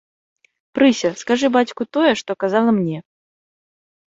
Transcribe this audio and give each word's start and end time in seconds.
Прыся, 0.77 1.11
скажы 1.21 1.47
бацьку 1.57 1.83
тое, 1.99 2.13
што 2.23 2.31
казала 2.45 2.69
мне. 2.79 2.97